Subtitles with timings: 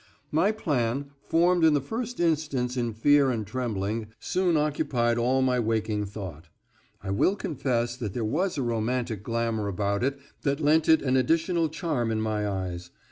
[0.31, 5.59] "My plan, formed in the first instance in fear and trembling, soon occupied all my
[5.59, 6.49] waking thought.
[7.03, 11.17] I will confess that there was a romantic glamour about it that lent it an
[11.17, 12.89] additional charm in my eyes.